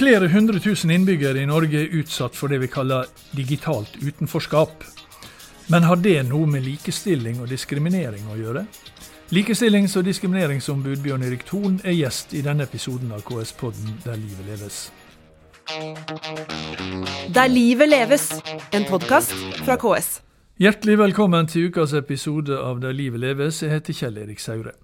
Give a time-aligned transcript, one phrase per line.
[0.00, 4.86] Flere hundre tusen innbyggere i Norge er utsatt for det vi kaller digitalt utenforskap.
[5.68, 8.62] Men har det noe med likestilling og diskriminering å gjøre?
[9.36, 14.48] Likestillings- og diskrimineringsombud Bjørn Erik Thon er gjest i denne episoden av KS-podden Der livet
[14.48, 14.80] leves.
[17.36, 18.30] Der livet leves,
[18.72, 19.36] en podkast
[19.66, 20.29] fra KS.
[20.60, 23.62] Hjertelig velkommen til ukas episode av Der livet leves.
[23.62, 24.74] Jeg heter Kjell Erik Saure.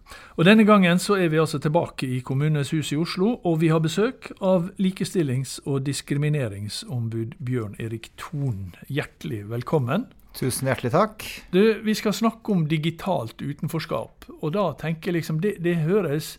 [0.40, 3.68] Og Denne gangen så er vi altså tilbake i Kommunenes hus i Oslo, og vi
[3.68, 8.72] har besøk av likestillings- og diskrimineringsombud Bjørn Erik Thon.
[8.88, 10.06] Hjertelig velkommen.
[10.32, 11.28] Tusen hjertelig takk.
[11.52, 14.30] Du, Vi skal snakke om digitalt utenforskap.
[14.40, 16.38] Og da tenker jeg liksom, det, det høres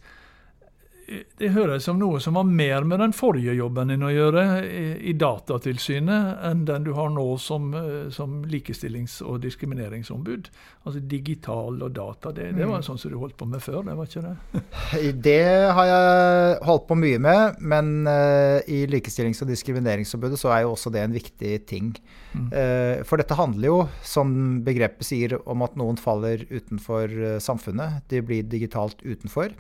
[1.08, 5.14] det høres som noe som har mer med den forrige jobben din å gjøre i
[5.16, 10.50] Datatilsynet enn den du har nå som, eh, som likestillings- og diskrimineringsombud.
[10.84, 12.88] Altså digital og data, det, det var mm.
[12.90, 14.64] sånn som du holdt på med før, det var ikke det?
[15.28, 15.40] Det
[15.78, 20.74] har jeg holdt på mye med, men uh, i Likestillings- og diskrimineringsombudet så er jo
[20.76, 21.94] også det en viktig ting.
[22.34, 22.48] Mm.
[22.52, 24.34] Uh, for dette handler jo, som
[24.68, 28.04] begrepet sier, om at noen faller utenfor uh, samfunnet.
[28.12, 29.56] De blir digitalt utenfor.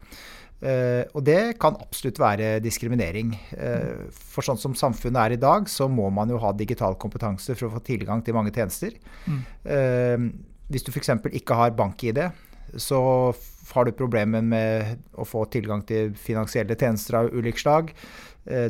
[0.57, 3.35] Uh, og det kan absolutt være diskriminering.
[3.53, 7.53] Uh, for sånn som samfunnet er i dag, så må man jo ha digital kompetanse
[7.53, 8.95] for å få tilgang til mange tjenester.
[9.27, 9.43] Mm.
[9.67, 11.13] Uh, hvis du f.eks.
[11.37, 12.23] ikke har bank-ID,
[12.81, 12.99] så
[13.69, 17.93] har du problemer med å få tilgang til finansielle tjenester av ulik slag.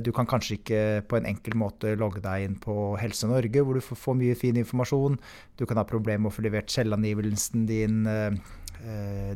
[0.01, 3.77] Du kan kanskje ikke på en enkel måte logge deg inn på Helse Norge, hvor
[3.77, 5.17] du får mye fin informasjon.
[5.57, 7.99] Du kan ha problemer med å få levert selvangivelsen din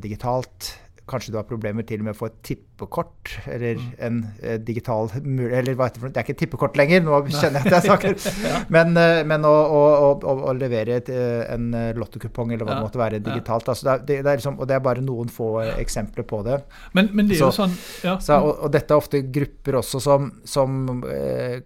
[0.02, 0.72] digitalt.
[1.10, 3.88] Kanskje du har problemer til med å få et tippekort eller mm.
[4.06, 7.72] en eh, digital eller hva heter det, det er ikke tippekort lenger, nå kjenner jeg
[7.72, 8.16] at jeg snakker.
[8.46, 8.62] ja.
[8.74, 9.82] Men, eh, men å, å,
[10.14, 13.74] å, å, levere et, eh, en lottokupong eller hva det måtte være digitalt.
[13.74, 16.44] Altså det, er, det, det er liksom, og det er bare noen få eksempler på
[16.48, 16.62] det.
[16.98, 18.16] Men, men det er jo sånn, ja.
[18.22, 21.62] Så, og, og, dette er ofte grupper også som, som eh,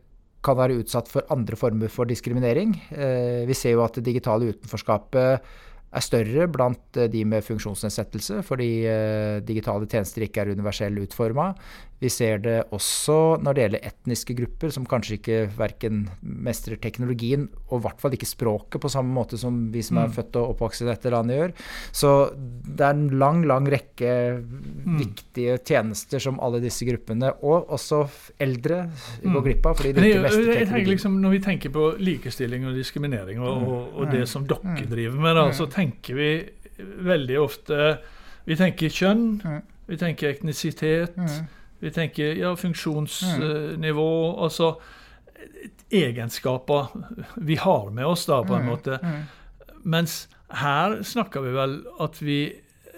[0.45, 2.75] kan være utsatt for andre former for diskriminering.
[2.93, 5.53] Eh, vi ser jo at det digitale utenforskapet
[5.95, 11.51] er større blant eh, de med funksjonsnedsettelse, fordi eh, digitale tjenester ikke er universell utforma.
[12.03, 17.47] Vi ser det også når det gjelder etniske grupper, som kanskje ikke verken mestrer teknologien,
[17.69, 20.15] og i hvert fall ikke språket på samme måte som vi som er mm.
[20.17, 21.55] født og oppvokst i dette landet gjør.
[21.95, 24.11] Så det er en lang, lang rekke
[24.41, 24.99] mm.
[24.99, 28.03] viktige tjenester som alle disse gruppene, og også
[28.43, 28.83] eldre,
[29.23, 29.41] går mm.
[29.47, 29.79] glipp av.
[29.79, 30.91] fordi de ikke mestrer teknologien.
[30.95, 35.19] Liksom, når vi tenker på likestilling og diskriminering, og, og, og det som dere driver
[35.29, 36.31] med, da, så tenker vi
[37.07, 37.95] veldig ofte
[38.45, 39.39] Vi tenker kjønn,
[39.87, 41.15] vi tenker etnisitet.
[41.79, 44.11] Vi tenker ja, funksjonsnivå.
[44.31, 44.43] Mm.
[44.43, 44.75] Altså
[45.89, 46.87] egenskaper
[47.35, 48.69] vi har med oss, da, på en mm.
[48.69, 48.99] måte.
[49.03, 49.21] Mm.
[49.83, 52.39] Mens her snakker vi vel at vi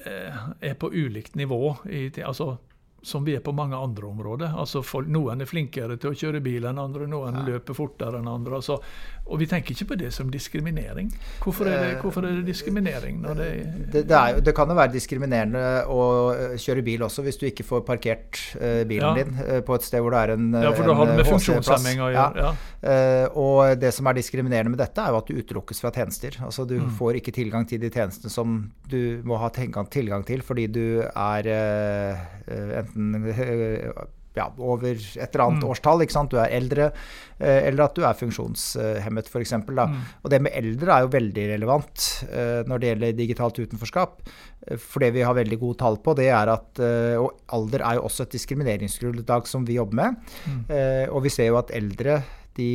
[0.06, 1.76] eh, er på ulikt nivå.
[1.90, 2.58] I, altså
[3.02, 4.54] som vi er på mange andre områder.
[4.58, 7.44] Altså folk, Noen er flinkere til å kjøre bil enn andre, noen ja.
[7.54, 8.58] løper fortere enn andre.
[8.60, 8.80] Altså,
[9.28, 11.12] og vi tenker ikke på det som diskriminering.
[11.44, 13.22] Hvorfor er det, eh, hvorfor er det diskriminering?
[13.24, 13.50] Det,
[13.94, 16.02] det, det, jo, det, kan jo være diskriminerende å
[16.34, 18.42] eh, kjøre bil også, hvis du ikke får parkert
[18.88, 19.24] bilen ja.
[19.24, 22.04] din på et sted hvor det er en Ja, for da har det med funksjonshemming
[22.04, 22.48] å gjøre.
[22.48, 22.54] Ja.
[22.78, 23.28] Ja.
[23.34, 26.38] og det som er diskriminerende med dette, er jo at du utelukkes fra tjenester.
[26.46, 26.92] Altså Du mm.
[27.00, 31.52] får ikke tilgang til de tjenestene som du må ha tilgang, til fordi du er
[32.48, 34.06] enten eh,
[34.38, 35.72] ja, over et eller annet mm.
[35.72, 36.32] årstall, ikke sant?
[36.32, 36.90] du er eldre,
[37.40, 39.56] eh, eller at du er funksjonshemmet f.eks.
[39.68, 39.98] Mm.
[40.24, 44.22] Og det med eldre er jo veldig relevant eh, når det gjelder digitalt utenforskap.
[44.84, 46.80] For det vi har veldig gode tall på, det er at
[47.22, 50.34] Og alder er jo også et diskrimineringsgrunnlag som vi jobber med.
[50.44, 50.66] Mm.
[51.16, 52.18] Og vi ser jo at eldre
[52.58, 52.72] de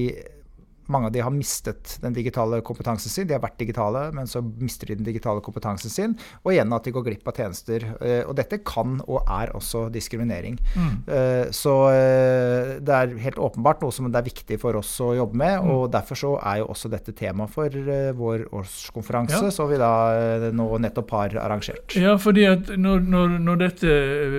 [0.91, 3.29] mange av de har mistet den digitale kompetansen sin.
[3.29, 6.17] De har vært digitale, men så mister de den digitale kompetansen sin.
[6.43, 7.87] Og igjen at de går glipp av tjenester.
[8.01, 10.59] Eh, og dette kan og er også diskriminering.
[10.75, 10.95] Mm.
[11.07, 15.13] Eh, så eh, det er helt åpenbart noe som det er viktig for oss å
[15.19, 15.59] jobbe med.
[15.63, 15.71] Mm.
[15.77, 17.71] Og derfor så er jo også dette tema for
[18.19, 19.55] vår årskonferanse, ja.
[19.55, 21.97] som vi da nå nettopp har arrangert.
[21.99, 23.95] Ja, fordi at når, når, når dette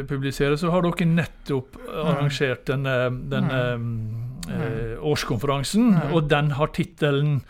[0.09, 1.89] publiseres, så har dere nettopp mm.
[2.03, 2.97] arrangert denne,
[3.31, 6.13] denne mm eh, årskonferansen, mm.
[6.13, 7.43] og den har tittelen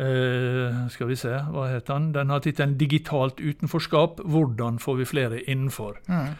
[0.00, 2.12] Uh, Skal vi se, hva heter den?
[2.14, 5.98] Den har tittelen 'Digitalt utenforskap hvordan får vi flere innenfor'.
[6.08, 6.30] Mm.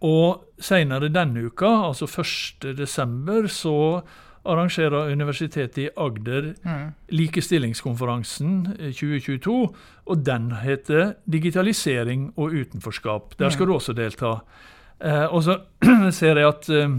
[0.00, 4.02] Og senere denne uka, altså 1.12., så
[4.44, 6.92] arrangerer Universitetet i Agder mm.
[7.08, 9.62] likestillingskonferansen 2022.
[9.62, 9.68] Eh,
[10.06, 13.34] og den heter 'Digitalisering og utenforskap'.
[13.38, 13.68] Der skal mm.
[13.68, 14.26] du også delta.
[15.04, 15.58] Uh, og så
[16.10, 16.90] ser jeg at eh,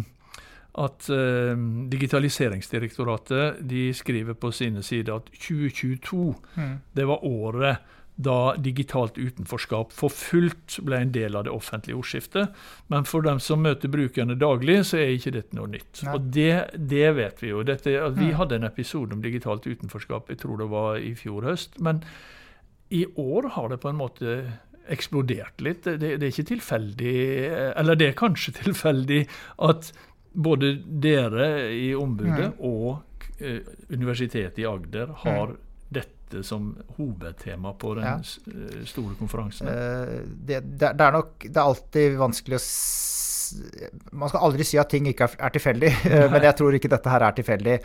[0.77, 1.55] at eh,
[1.89, 6.75] Digitaliseringsdirektoratet de skriver på sine sider at 2022 mm.
[6.93, 12.49] det var året da digitalt utenforskap for fullt ble en del av det offentlige ordskiftet.
[12.91, 16.01] Men for dem som møter brukerne daglig, så er ikke dette noe nytt.
[16.03, 16.15] Nei.
[16.17, 17.63] Og det, det vet vi jo.
[17.63, 18.35] Dette, vi Mm.
[18.41, 21.79] hadde en episode om digitalt utenforskap, jeg tror det var i fjor høst.
[21.79, 22.03] Men
[22.91, 24.35] i år har det på en måte
[24.89, 25.83] eksplodert litt.
[25.87, 27.15] Det, det er ikke tilfeldig,
[27.79, 29.21] eller det er kanskje tilfeldig,
[29.63, 29.93] at
[30.33, 32.59] både dere i ombudet Mm.
[32.61, 33.59] og eh,
[33.91, 35.55] Universitetet i Agder har
[35.91, 38.17] dette som hovedtema på den Ja.
[38.19, 39.67] eh, store konferansen.
[39.67, 42.65] Eh, det, det, det er nok Det er alltid vanskelig å
[44.13, 45.89] Man skal aldri si at ting ikke er, tilfeldig,
[46.31, 47.77] men jeg tror ikke dette her er tilfeldig.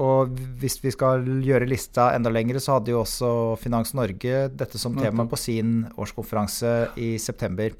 [0.00, 0.30] Og
[0.62, 4.96] hvis vi skal gjøre lista enda lengre, så hadde jo også Finans Norge dette som
[4.96, 7.76] tema på sin årskonferanse i september.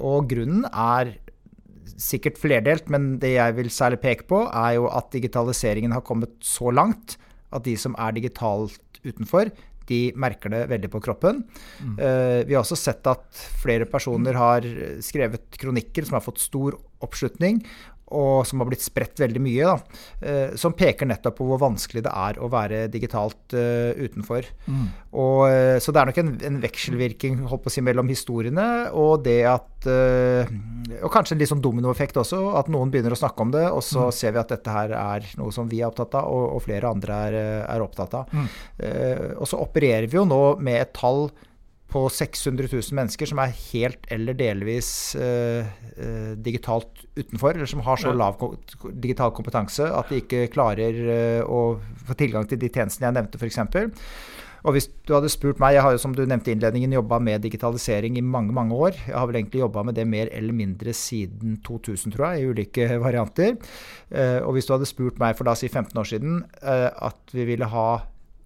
[0.00, 1.18] Og grunnen er
[2.00, 6.32] sikkert flerdelt, men det jeg vil særlig peke på, er jo at digitaliseringen har kommet
[6.44, 7.18] så langt
[7.54, 9.50] at de som er digitalt utenfor,
[9.90, 11.42] de merker det veldig på kroppen.
[11.98, 13.26] Eh, vi har også sett at
[13.58, 14.66] flere personer har
[15.02, 17.62] skrevet kronikker som har fått stor oppslutning,
[18.10, 22.02] og som har blitt spredt veldig mye, da, eh, som peker nettopp på hvor vanskelig
[22.06, 24.46] det er å være digitalt uh, utenfor.
[25.10, 29.88] Og, eh, så det er nok en, en å si, mellom historiene og det at
[29.90, 30.48] uh,
[31.00, 33.82] Og kanskje en litt sånn dominoeffekt også, at noen begynner å snakke om det, og
[33.84, 36.64] så ser vi at dette her er noe som vi er opptatt av, og, og
[36.64, 38.34] flere andre er, er opptatt av.
[38.78, 41.28] Eh, og så opererer vi jo nå med et tall
[41.90, 47.82] på 600 000 mennesker som er helt eller delvis eh, eh, digitalt utenfor, eller som
[47.86, 48.54] har så lav ko
[48.90, 53.40] digital kompetanse at de ikke klarer eh, å få tilgang til de tjenestene jeg nevnte,
[53.40, 53.60] f.eks.
[54.60, 57.18] Og hvis du hadde spurt meg, Jeg har jo som du nevnte i innledningen jobba
[57.18, 58.92] med digitalisering i mange mange år.
[59.06, 62.50] Jeg har vel egentlig jobba med det mer eller mindre siden 2000, tror jeg, i
[62.50, 63.56] ulike varianter.
[64.10, 67.32] Eh, og hvis du hadde spurt meg for da si 15 år siden eh, at
[67.32, 67.88] vi ville ha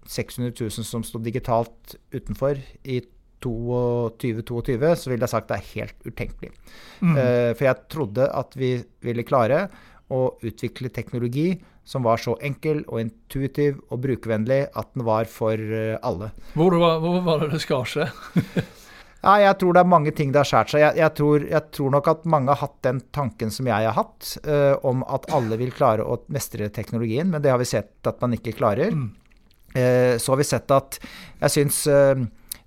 [0.07, 3.01] 600 000 som sto digitalt utenfor i
[3.43, 6.51] 2022, så ville jeg sagt det er helt utenkelig.
[7.01, 9.65] Eh, for jeg trodde at vi ville klare
[10.13, 11.51] å utvikle teknologi
[11.85, 16.31] som var så enkel og intuitiv og brukervennlig at den var for eh, alle.
[16.55, 18.09] Hvor, var, hvor var det det skar seg?
[19.25, 20.83] Ja, jeg tror det er mange ting det har skåret seg.
[20.83, 23.95] Jeg, jeg, tror, jeg tror nok at mange har hatt den tanken som jeg har
[23.97, 28.05] hatt, uh, om at alle vil klare å mestre teknologien, men det har vi sett
[28.05, 28.93] at man ikke klarer.
[29.75, 30.99] Eh, så har vi sett at
[31.41, 32.13] jeg syns eh,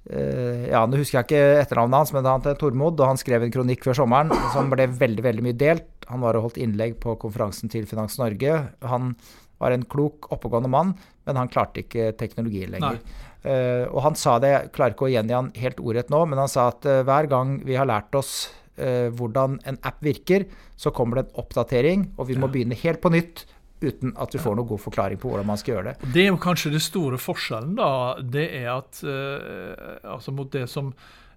[0.08, 3.52] ja, Nå husker jeg ikke etternavnet hans, men han het Tormod, og han skrev en
[3.52, 5.90] kronikk før sommeren som ble veldig veldig mye delt.
[6.08, 8.54] Han var og holdt innlegg på konferansen til Finans Norge.
[8.88, 9.12] Han
[9.60, 10.94] var en klok, oppegående mann,
[11.28, 13.02] men han klarte ikke teknologien lenger.
[13.44, 16.40] Uh, og han sa det, jeg klarer ikke å gjengi han helt ordrett nå, men
[16.42, 18.32] han sa at uh, hver gang vi har lært oss
[18.80, 23.02] uh, hvordan en app virker, så kommer det en oppdatering, og vi må begynne helt
[23.04, 23.44] på nytt
[23.80, 26.12] uten at vi får noen god forklaring på hvordan man skal gjøre det.
[26.14, 27.90] Det er jo kanskje det store forskjellen, da.
[28.22, 30.92] Det er at eh, altså mot det som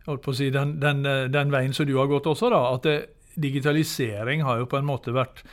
[0.08, 2.64] holdt på å si, den, den, eh, den veien som du har gått også, da.
[2.74, 2.98] At det,
[3.42, 5.44] digitalisering har jo på en måte vært,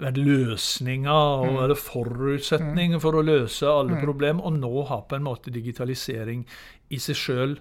[0.00, 5.28] vært løsninga og eller forutsetning for å løse alle problemer, Og nå har på en
[5.28, 6.46] måte digitalisering
[6.90, 7.58] i seg sjøl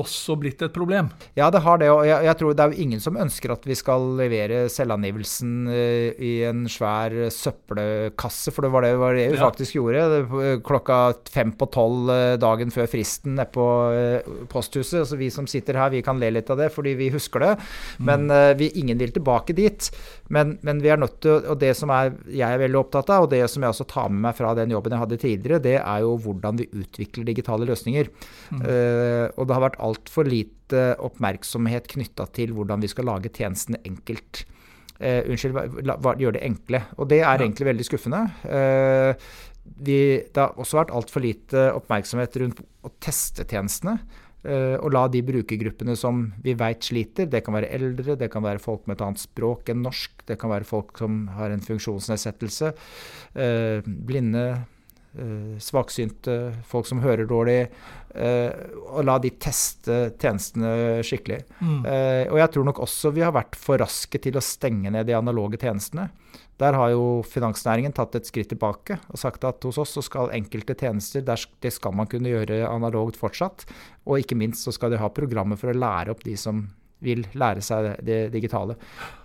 [0.00, 1.10] også blitt et problem.
[1.36, 3.66] Ja, det har det, og jeg, jeg tror det er jo ingen som ønsker at
[3.68, 9.26] vi skal levere selvangivelsen eh, i en svær søppelkasse, for det var det, var det
[9.34, 9.50] vi Ja.
[9.50, 10.62] faktisk gjorde.
[10.64, 15.02] Klokka fem på tolv eh, dagen før fristen nede på eh, posthuset.
[15.02, 17.52] Altså vi som sitter her, vi kan le litt av det fordi vi husker det,
[18.00, 18.56] men mm.
[18.60, 19.90] vi, ingen vil tilbake dit.
[20.32, 23.26] Men, men vi er nødt til, og det som er, jeg er veldig opptatt av,
[23.26, 25.76] og det som jeg også tar med meg fra den jobben jeg hadde tidligere, det
[25.82, 28.08] er jo hvordan vi utvikler digitale løsninger.
[28.56, 33.80] Eh, og det har vært altfor lite oppmerksomhet knytta til hvordan vi skal lage tjenestene
[33.88, 34.44] enkelt.
[35.02, 36.84] Eh, unnskyld, la, la- gjør det enkle.
[36.98, 37.38] Og det er Ja.
[37.42, 38.22] egentlig veldig skuffende.
[38.46, 39.14] Eh,
[39.82, 39.98] vi,
[40.32, 43.98] det har også vært altfor lite oppmerksomhet rundt å teste tjenestene.
[44.44, 48.42] eh, og la de brukergruppene som vi veit sliter, det kan være eldre, det kan
[48.42, 51.60] være folk med et annet språk enn norsk, det kan være folk som har en
[51.62, 52.72] funksjonsnedsettelse,
[53.36, 54.66] eh, blinde,
[55.60, 57.66] svaksynte, folk som hører dårlig,
[58.14, 58.52] eh,
[58.88, 61.42] og la de teste tjenestene skikkelig.
[61.60, 65.06] Eh, og jeg tror nok også vi har vært for raske til å stenge ned
[65.06, 66.08] de analoge tjenestene.
[66.62, 70.32] Der har jo finansnæringen tatt et skritt tilbake og sagt at hos oss så skal
[70.36, 73.66] enkelte tjenester der, det skal man kunne gjøre analogt fortsatt.
[74.06, 76.68] Og ikke minst så skal de ha programmer for å lære opp de som
[77.02, 78.76] vil lære seg det, det digitale.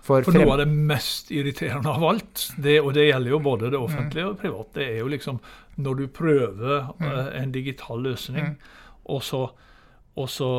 [0.02, 3.72] For, For noe av det mest irriterende av alt, det, og det gjelder jo både
[3.74, 5.40] det offentlige og private, det er jo liksom
[5.78, 8.58] når du prøver uh, en digital løsning,
[9.06, 9.50] og så,
[10.18, 10.52] og så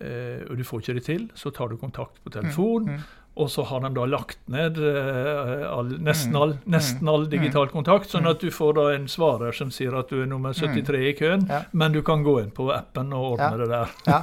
[0.00, 3.02] og du får ikke det til, så tar du kontakt på telefon,
[3.40, 6.40] Og så har de da lagt ned eh, all, nesten, Mm.
[6.42, 10.10] all, nesten all digital kontakt, sånn at du får da en svarer som sier at
[10.10, 11.60] du er nummer 73 i køen, Ja.
[11.72, 13.56] men du kan gå inn på appen og ordne Ja.
[13.56, 13.88] det der.
[14.06, 14.18] Ja,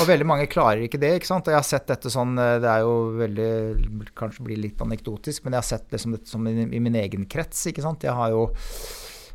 [0.00, 1.14] og veldig mange klarer ikke det.
[1.20, 1.46] ikke sant?
[1.46, 5.52] Og jeg har sett dette sånn, Det er jo veldig Kanskje blir litt anekdotisk, men
[5.52, 7.64] jeg har sett det som, som i, i min egen krets.
[7.70, 8.02] ikke sant?
[8.02, 8.50] Jeg har jo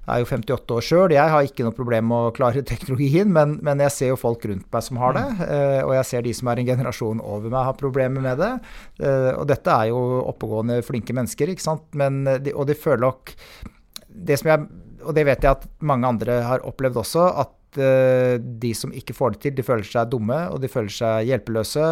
[0.04, 1.14] jeg er jo 58 år sjøl.
[1.16, 4.44] Jeg har ikke noe problem med å klare teknologien, men, men jeg ser jo folk
[4.50, 5.26] rundt meg som har det.
[5.48, 8.52] eh, og jeg ser de som er en generasjon over meg, har problemer med det.
[9.00, 11.88] Eh, og dette er jo oppegående, flinke mennesker, ikke sant.
[12.00, 13.36] Men, eh, og de føler nok
[14.14, 14.68] det som jeg,
[15.04, 19.34] Og det vet jeg at mange andre har opplevd også, at de som ikke får
[19.34, 21.88] det til, de føler seg dumme, og de føler seg hjelpeløse.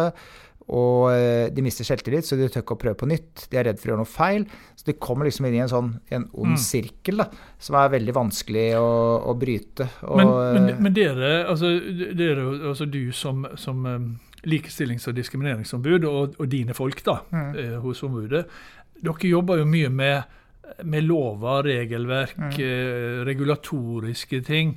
[0.70, 3.48] Og eh, de mister selvtillit, så de tør ikke å prøve på nytt.
[3.50, 4.44] De er redd for å gjøre noe feil.
[4.78, 7.26] Så de kommer liksom inn i en sånn en ond sirkel da,
[7.58, 8.86] som er veldig vanskelig å,
[9.26, 9.88] å bryte.
[10.06, 11.72] Og, Men, men, men dere, altså,
[12.14, 14.06] dere, altså du som, som um,
[14.46, 17.50] likestillings- og diskrimineringsombud, og, og dine folk da, Mm.
[17.58, 18.46] eh, hos ombudet,
[19.02, 20.38] dere jobber jo mye med,
[20.86, 22.52] med lover, regelverk, Mm.
[22.62, 24.76] eh, regulatoriske ting.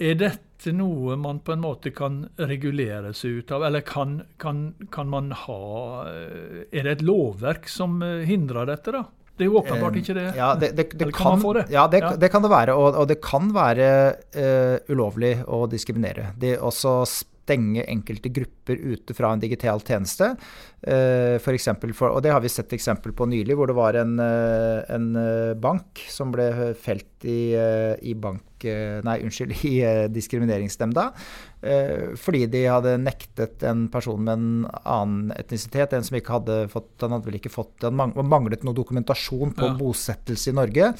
[0.00, 4.74] Er dette noe man på en måte kan regulere seg ut av, eller kan, kan,
[4.92, 5.62] kan man ha
[6.08, 9.04] eh, Er det et lovverk som eh, hindrer dette, da?
[9.40, 10.26] Det er jo åpenbart ikke det.
[10.36, 11.62] Ja, det, det, det kan man få det?
[11.72, 12.10] Ja, det, Ja.
[12.12, 12.74] det kan det være.
[12.76, 13.86] Og, og det kan være
[14.36, 16.34] uh, ulovlig å diskriminere.
[16.36, 20.36] Det også stenge enkelte grupper ute fra en digital tjeneste.
[20.82, 23.94] eh, for eksempel for, og det har vi sett eksempel på nylig, hvor det var
[24.00, 27.52] en, eh, en eh, bank som ble felt i,
[28.02, 28.46] i bank...
[28.60, 29.78] Nei, unnskyld, i
[30.12, 31.06] diskrimineringsnemnda.
[32.20, 37.00] Fordi de hadde nektet en person med en annen etnisitet, en som ikke hadde fått
[37.00, 39.72] Han hadde vel ikke fått Han manglet noe dokumentasjon på Ja.
[39.76, 40.90] bosettelse i Norge.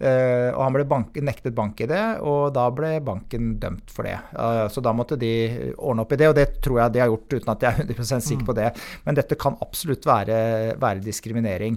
[0.00, 1.92] Og han ble bank, nektet bank-ID,
[2.24, 4.16] og da ble banken dømt for det.
[4.72, 5.32] Så da måtte de
[5.76, 7.84] ordne opp i det, og det tror jeg de har gjort uten at jeg er
[7.84, 8.70] 100% sikker på det.
[9.04, 11.76] Men dette kan absolutt være, være diskriminering.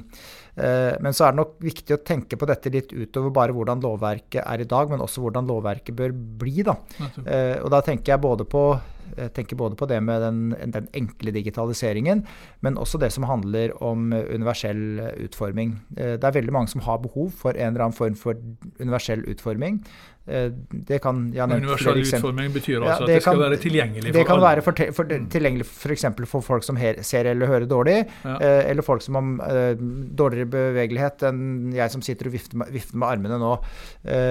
[0.55, 3.81] Eh, Men så er det nok viktig å tenke på dette litt utover bare hvordan
[3.81, 6.61] lovverket er i dag, men også hvordan lovverket bør bli.
[6.63, 6.75] da.
[7.25, 8.79] Eh, Og da tenker jeg både på
[9.17, 12.23] jeg tenker både på det med den, den enkle digitaliseringen,
[12.61, 15.79] men også det som handler om universell utforming.
[15.97, 18.35] Eh, Det er veldig mange som har behov for en eller annen form for
[18.79, 19.81] universell utforming.
[20.27, 24.13] Eh, Det kan Universell utforming betyr Ja, altså at det kan, skal være tilgjengelig for
[24.13, 24.47] Det kan alle.
[24.47, 26.05] være for, for, tilgjengelig f.eks.
[26.31, 28.37] for folk som her, ser eller hører dårlig, Ja.
[28.39, 32.95] eh, eller folk som har dårligere bevegelighet enn jeg som sitter og vifter med, vifter
[32.97, 33.51] med armene nå.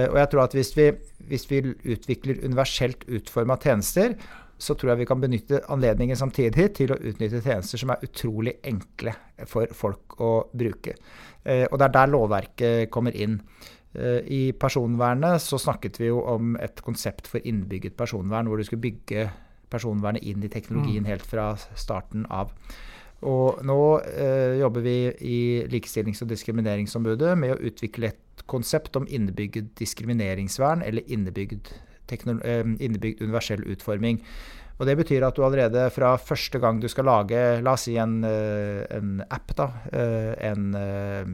[0.09, 0.91] Og jeg tror at hvis vi,
[1.29, 1.61] hvis vi
[1.93, 4.15] utvikler universelt utforma tjenester,
[4.57, 8.57] så tror jeg vi kan benytte anledningen samtidig til å utnytte tjenester som er utrolig
[8.63, 9.15] enkle
[9.49, 10.95] for folk å bruke.
[11.43, 13.39] Eh, og det er der lovverket kommer inn.
[13.93, 18.67] Eh, I personvernet så snakket vi jo om et konsept for innbygget personvern, hvor du
[18.67, 19.27] skulle bygge
[19.73, 22.53] personvernet inn i teknologien helt fra starten av.
[23.23, 25.39] Og nå eh, jobber vi i
[25.71, 31.71] Likestillings- og diskrimineringsombudet med å utvikle et konsept om innebygd diskrimineringsvern, eller innebygd,
[32.11, 34.21] innebygd universell utforming.
[34.79, 37.93] Og Det betyr at du allerede fra første gang du skal lage la oss si
[38.01, 41.25] en, eh, en app, da, eh, en eh,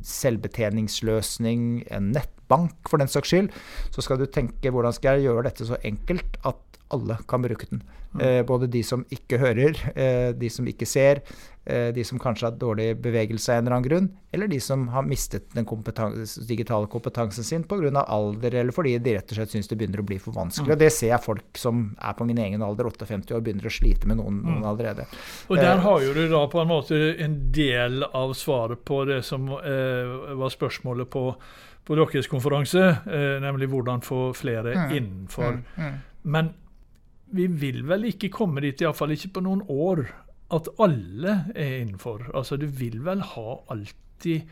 [0.00, 3.50] selvbetjeningsløsning, en nettbank for den saks skyld,
[3.90, 6.62] så skal du tenke hvordan skal jeg gjøre dette så enkelt at
[6.94, 7.82] alle kan bruke den.
[8.20, 11.20] Eh, både de som ikke hører, eh, de som ikke ser,
[11.66, 14.86] eh, de som kanskje har dårlig bevegelse av en eller annen grunn, eller de som
[14.88, 18.04] har mistet den kompetanse, digitale kompetansen sin pga.
[18.06, 20.72] alder, eller fordi de rett og slett syns det begynner å bli for vanskelig.
[20.72, 23.70] Og det ser jeg folk som er på min egen alder, 58 år, begynner å
[23.70, 25.06] slite med noen, noen allerede.
[25.48, 29.04] Og der Eh, har jo du da på en måte en del av svaret på
[29.04, 31.34] det som eh, var spørsmålet på,
[31.84, 35.60] på deres konferanse, eh, nemlig hvordan få flere innenfor.
[36.22, 36.54] Men
[37.34, 40.04] vi vil vel ikke komme dit, iallfall ikke på noen år,
[40.54, 42.28] at alle er innenfor.
[42.34, 44.46] Altså, du vil vel ha alltid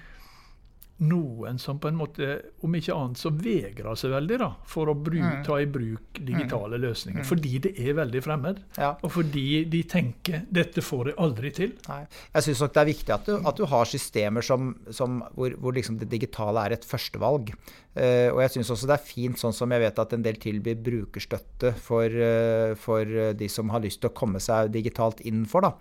[1.04, 2.28] noen som på en måte,
[2.62, 6.78] om ikke annet, så vegrer seg veldig da, for å bru, ta i bruk digitale
[6.80, 7.26] løsninger.
[7.26, 8.60] Fordi det er veldig fremmed.
[8.78, 8.92] Ja.
[9.02, 11.74] Og fordi de tenker 'dette får jeg aldri til'.
[11.88, 12.04] Nei.
[12.34, 15.56] Jeg syns nok det er viktig at du, at du har systemer som, som hvor,
[15.58, 17.50] hvor liksom det digitale er et førstevalg.
[17.94, 20.38] Eh, og jeg syns også det er fint, sånn som jeg vet at en del
[20.42, 25.68] tilbyr brukerstøtte for, eh, for de som har lyst til å komme seg digitalt innenfor.
[25.68, 25.72] Da.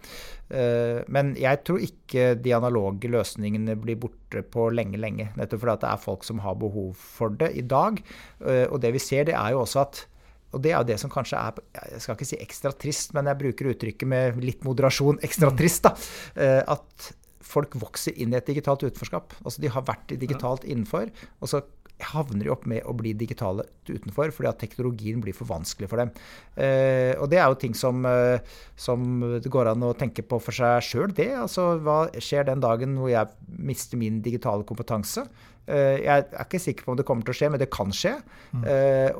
[0.53, 5.32] Eh, men jeg tror ikke de analoge løsningene blir borte på lenge, lenge.
[5.39, 8.01] Nettopp fordi at det er folk som har behov for det i dag.
[8.46, 10.05] Eh, og det vi ser, det er jo også at
[10.53, 11.58] og det er jo det som kanskje er
[11.96, 15.82] Jeg skal ikke si ekstra trist, men jeg bruker uttrykket med litt moderasjon ekstra trist.
[15.88, 15.96] da,
[16.38, 19.34] eh, At folk vokser inn i et digitalt utenforskap.
[19.43, 21.10] Altså De har vært digitalt innenfor,
[21.41, 21.63] og så
[22.12, 26.01] havner de opp med å bli digitale utenfor, fordi at teknologien blir for vanskelig for
[26.01, 26.12] dem.
[26.55, 28.43] Eh, og det er jo ting som, eh,
[28.75, 29.05] som,
[29.43, 31.31] det går an å tenke på for seg sjøl, det.
[31.38, 35.25] Altså hva skjer den dagen hvor jeg mister min digitale kompetanse?
[35.63, 37.93] Eh, jeg er ikke sikker på om det kommer til å skje, men det kan
[37.96, 38.17] skje.
[38.53, 38.65] Mm.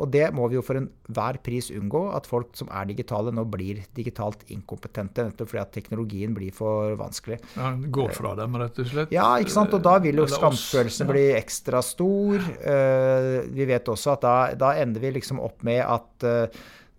[0.02, 3.46] Og det må vi jo for enhver pris unngå, at folk som er digitale nå
[3.50, 5.26] blir digitalt inkompetente.
[5.30, 7.40] Nettopp fordi at teknologien blir for vanskelig.
[7.56, 9.16] Ja, Går fra dem, rett og slett?
[9.16, 9.74] Ja, ikke sant.
[9.74, 11.12] Og da vil jo skamfølelsen ja.
[11.14, 12.46] bli ekstra stor.
[13.58, 16.30] Vi vet også at da, da ender vi liksom opp med at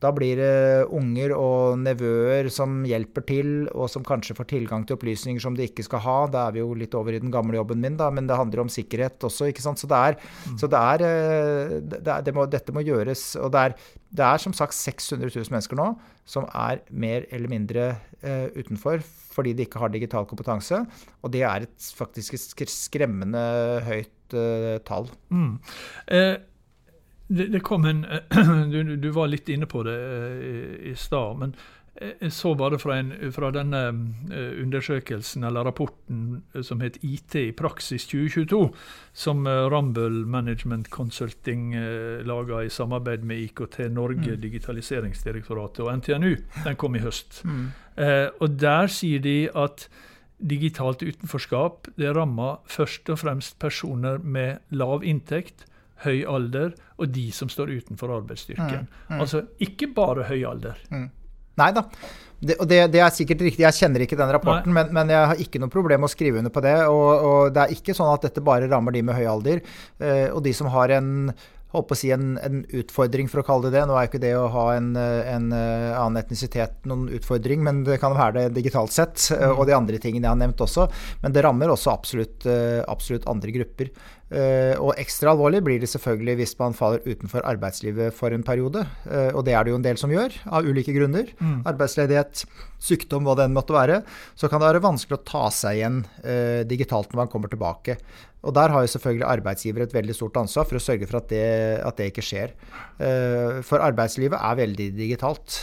[0.04, 4.98] da blir det unger og nevøer som hjelper til, og som kanskje får tilgang til
[4.98, 6.16] opplysninger som de ikke skal ha.
[6.30, 8.64] Da er vi jo litt over i den gamle jobben min, da, men det handler
[8.64, 9.48] om sikkerhet også.
[9.50, 9.80] ikke sant?
[9.80, 10.58] Så det er, mm.
[10.60, 13.26] så det er, eh, det er det må, Dette må gjøres.
[13.40, 13.78] Og det er,
[14.14, 15.94] det er, som sagt 600 000 mennesker nå
[16.28, 17.90] som er mer eller mindre
[18.24, 19.02] uh, utenfor
[19.34, 20.78] fordi de ikke har digital kompetanse.
[21.26, 22.36] Og det er et faktisk
[22.70, 23.42] skremmende
[23.84, 25.10] høyt uh, tall.
[25.34, 25.54] Mm.
[26.08, 26.34] Eh
[27.28, 28.04] det, det, kom en
[28.72, 31.40] du, du, var litt inne på det eh, i, i stad.
[31.40, 31.56] men
[31.94, 33.80] jeg så bare fra, en, fra, denne
[34.34, 38.64] eh, undersøkelsen eller rapporten eh, som het IT i praksis 2022,
[39.14, 41.70] som Rumble Management Consulting
[42.26, 44.40] laga i samarbeid med IKT Norge, mm.
[44.42, 46.34] Digitaliseringsdirektoratet og NTNU.
[46.64, 47.44] Den kom i høst.
[47.46, 47.68] Mm.
[47.94, 49.86] Eh, og Der sier de at
[50.42, 55.68] digitalt utenforskap det rammer først og fremst personer med lav inntekt
[56.04, 58.86] høy alder, og de som står utenfor arbeidsstyrken.
[58.86, 59.20] Mm, mm.
[59.20, 60.80] Altså ikke bare høy alder.
[60.90, 61.08] Mm.
[61.60, 61.84] Nei da.
[62.44, 63.62] Det, og det, det, er sikkert riktig.
[63.64, 66.40] Jeg kjenner ikke den rapporten, men, men, jeg har ikke noe problem med å skrive
[66.42, 66.76] under på det.
[66.90, 69.62] Og, og, det er ikke sånn at dette bare rammer de med høy alder.
[70.02, 71.30] Eh, og de som har en
[71.74, 73.84] håper å si en, en, utfordring, for å kalle det det.
[73.88, 77.82] Nå er jo ikke det å ha en, en, eh, annen etnisitet noen utfordring, men
[77.86, 79.18] det kan være det digitalt sett.
[79.34, 79.56] Mm.
[79.56, 80.86] Og de andre tingene jeg har nevnt også.
[81.24, 83.90] Men det rammer også absolutt, eh, absolutt andre grupper.
[84.34, 88.82] Uh, og ekstra alvorlig blir det selvfølgelig hvis man faller utenfor arbeidslivet for en periode.
[89.06, 91.30] Uh, og det er det jo en del som gjør, av ulike grunner.
[91.38, 91.60] Mm.
[91.70, 92.44] Arbeidsledighet,
[92.82, 94.02] sykdom, hva det enn måtte være.
[94.34, 97.98] Så kan det være vanskelig å ta seg igjen uh, digitalt når man kommer tilbake.
[98.44, 101.28] Og der har jo selvfølgelig arbeidsgiver et veldig stort ansvar for å sørge for at
[101.32, 101.44] det,
[101.80, 102.54] at det ikke skjer.
[103.64, 105.56] For arbeidslivet er veldig digitalt.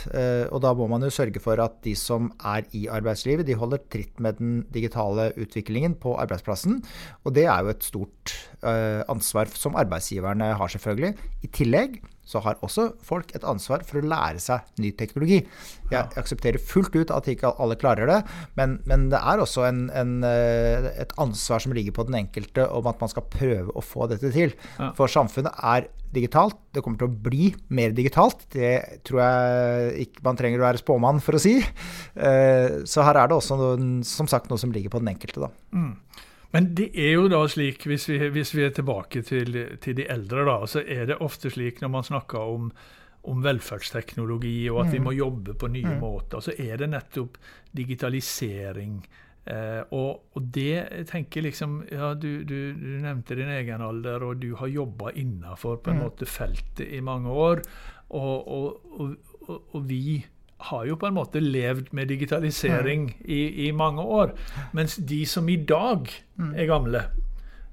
[0.49, 3.83] Og da må man jo sørge for at de som er i arbeidslivet, de holder
[3.93, 6.81] tritt med den digitale utviklingen på arbeidsplassen.
[7.25, 11.15] Og det er jo et stort Eh, ansvar som arbeidsgiverne har, selvfølgelig.
[11.41, 11.95] I tillegg
[12.31, 15.41] så har også folk et ansvar for å lære seg ny teknologi.
[15.91, 18.19] Jeg aksepterer fullt ut at ikke alle klarer det,
[18.59, 22.67] men, men det er også en, en, eh, et ansvar som ligger på den enkelte
[22.71, 24.55] om at man skal prøve å få dette til.
[24.77, 24.93] Ja.
[24.97, 26.57] For samfunnet er digitalt.
[26.75, 28.45] Det kommer til å bli mer digitalt.
[28.51, 31.57] Det tror jeg ikke man trenger å være spåmann for å si.
[31.59, 35.47] Eh, så her er det også noen, som sagt noe som ligger på den enkelte.
[35.47, 35.51] da.
[35.75, 35.95] Mm.
[36.51, 40.07] Men det er jo da slik, hvis vi, hvis vi er tilbake til, til, de
[40.11, 42.69] eldre, da, så er det ofte slik når man snakker om,
[43.31, 44.93] om velferdsteknologi og at mm.
[44.97, 46.01] vi må jobbe på nye mm.
[46.03, 47.39] måter, så er det nettopp
[47.77, 48.99] digitalisering.
[49.47, 54.43] Eh, og, og, det tenker liksom ja, du, du, du, nevnte din egen alder, og
[54.43, 56.25] du har jobba innafor mm.
[56.27, 57.63] feltet i mange år.
[58.11, 58.51] og,
[58.99, 59.15] og,
[59.47, 60.19] og vi
[60.69, 63.25] har jo på en måte levd med digitalisering mm.
[63.25, 64.33] i, i, mange år.
[64.77, 66.53] Mens de som i dag mm.
[66.55, 67.03] er gamle,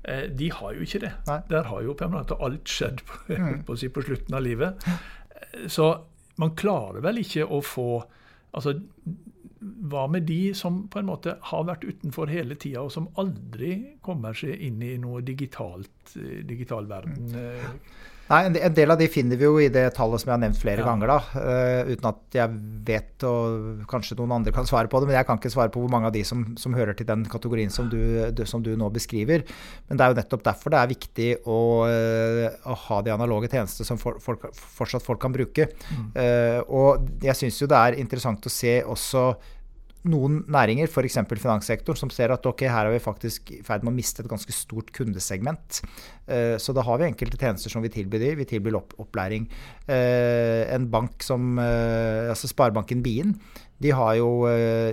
[0.02, 1.12] eh, de har jo ikke det.
[1.28, 1.40] Nei.
[1.50, 3.64] Der har jo på en måte alt skjedd på, mm.
[3.68, 4.88] på, på slutten av livet.
[4.88, 5.92] Eh, så
[6.38, 7.90] man klarer vel ikke å få
[8.58, 8.72] Altså,
[9.60, 13.98] hva med de som på en måte har vært utenfor hele tida, og som aldri
[14.02, 17.28] kommer seg inn i noe digitalt, eh, digital verden?
[18.28, 20.60] Nei, En del av de finner vi jo i det tallet som jeg har nevnt
[20.60, 20.86] flere ja.
[20.88, 21.12] ganger.
[21.12, 25.08] da, uh, Uten at jeg vet, og kanskje noen andre kan svare på det.
[25.10, 27.24] Men jeg kan ikke svare på hvor mange av de som, som hører til den
[27.30, 27.98] kategorien som du,
[28.36, 29.46] du, som du, nå beskriver.
[29.88, 33.52] Men det er jo nettopp derfor det er viktig å, uh, å ha de analoge
[33.52, 35.70] tjenester som for, folk, fortsatt folk kan bruke.
[35.88, 36.08] Mm.
[36.16, 39.30] Uh, og jeg syns jo det er interessant å se også
[40.08, 41.18] noen næringer, f.eks.
[41.28, 44.30] finanssektoren, som ser at ok, her er vi faktisk i ferd med å miste et
[44.30, 45.80] ganske stort kundesegment.
[46.28, 48.34] Eh, så da har vi enkelte tjenester som vi tilbyr de.
[48.42, 49.48] Vi tilbyr opplæring.
[49.88, 53.34] Eh, en bank som eh, altså Sparebanken Bien
[53.78, 54.42] de har jo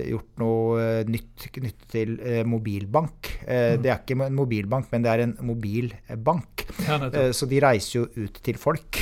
[0.06, 2.12] gjort noe nytt knyttet til
[2.46, 3.32] mobilbank.
[3.40, 3.80] Mm.
[3.82, 6.62] Det er ikke en mobilbank, men det er en mobilbank.
[6.86, 7.00] Ja,
[7.34, 9.00] så de reiser jo ut til folk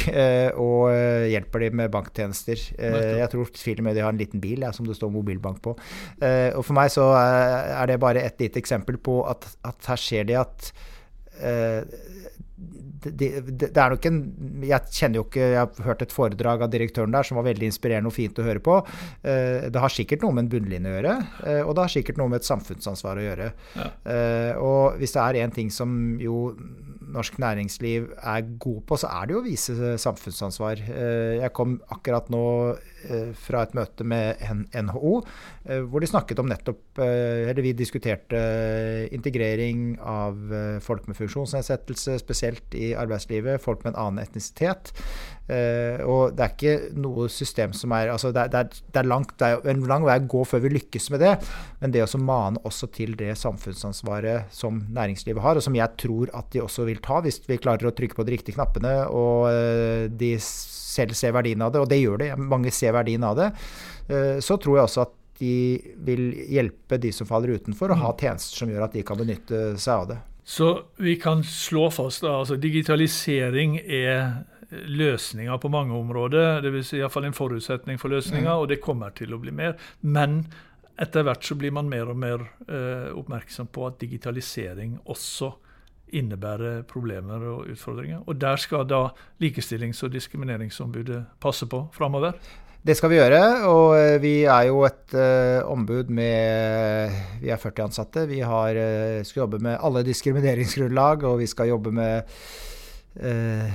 [0.57, 0.89] og
[1.29, 2.65] hjelper dem med banktjenester.
[2.81, 5.61] jeg tror til og med de har en liten bil ja, som det står mobilbank
[5.69, 5.77] på.
[5.77, 10.33] og for meg så er det bare et lite eksempel på at, at her skjer
[10.33, 10.73] det at
[13.05, 14.21] det, det, det, er nok en
[14.65, 17.69] Jeg kjenner jo ikke Jeg har hørt et foredrag av direktøren der som var veldig
[17.71, 18.79] inspirerende og fint å høre på.
[19.27, 21.15] Eh, det har sikkert noe med en bunnlinje å gjøre,
[21.51, 23.51] eh, og det har sikkert noe med et samfunnsansvar å gjøre.
[23.77, 23.91] Ja.
[24.15, 26.47] Eh, og hvis det er én ting som jo
[27.15, 30.81] norsk næringsliv er god på, så er det jo å vise samfunnsansvar.
[30.83, 32.45] Jeg kom akkurat nå
[33.39, 34.41] fra et møte med
[34.75, 35.15] NHO,
[35.89, 38.41] hvor de snakket om nettopp Eller vi diskuterte
[39.15, 40.39] integrering av
[40.85, 44.93] folk med funksjonsnedsettelse, spesielt i arbeidslivet, folk med en annen etnisitet.
[45.45, 49.01] Uh, og det er ikke noe system som er altså det, er, det, er, det,
[49.03, 51.35] er langt, det er en lang vei å gå før vi lykkes med det.
[51.83, 56.33] Men det å mane også til det samfunnsansvaret som næringslivet har, og som jeg tror
[56.33, 59.51] at de også vil ta hvis vi klarer å trykke på de riktige knappene og
[59.53, 63.37] uh, de selv ser verdien av det, og det gjør de, mange ser verdien av
[63.37, 63.53] det,
[64.09, 65.57] uh, så tror jeg også at de
[66.07, 68.21] vil hjelpe de som faller utenfor, og ha mm.
[68.23, 70.21] tjenester som gjør at de kan benytte seg av det.
[70.45, 74.45] Så vi kan slå fast at altså, digitalisering er
[74.87, 76.63] løsninger på mange områder.
[76.65, 76.93] Dvs.
[76.93, 78.63] Si iallfall en forutsetning for løsninger, mm.
[78.63, 79.77] og det kommer til å bli mer.
[80.01, 80.43] Men
[81.01, 85.51] etter hvert så blir man mer og mer eh, oppmerksom på at digitalisering også
[86.15, 88.23] innebærer problemer og utfordringer.
[88.29, 89.09] Og der skal da
[89.43, 92.37] Likestillings- og diskrimineringsombudet passe på framover.
[92.85, 97.57] Det skal vi gjøre, og eh, vi er jo et uh, ombud med Vi er
[97.57, 98.27] 40 ansatte.
[98.29, 102.35] Vi har, uh, skal jobbe med alle diskrimineringsgrunnlag, og vi skal jobbe med
[103.25, 103.73] uh,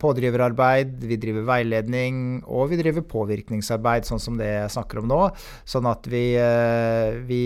[0.00, 5.20] pådriverarbeid, vi driver veiledning, og vi driver påvirkningsarbeid, sånn som det jeg snakker om nå.
[5.68, 6.22] Sånn at vi,
[7.28, 7.42] vi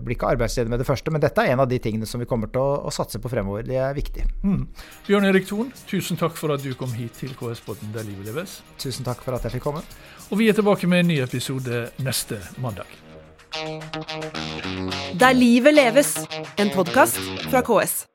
[0.00, 2.28] blir ikke arbeidsledige med det første, men dette er en av de tingene som vi
[2.30, 3.66] kommer til å, å satse på fremover.
[3.68, 4.26] Det er viktig.
[4.44, 4.64] Mm.
[5.08, 8.60] Bjørn Erik Thon, tusen takk for at du kom hit til KS-podden Der livet leves.
[8.80, 9.84] Tusen takk for at jeg fikk komme.
[10.30, 12.88] Og vi er tilbake med en ny episode neste mandag.
[15.20, 16.14] Der livet leves,
[16.58, 17.18] en podkast
[17.50, 18.06] fra KS.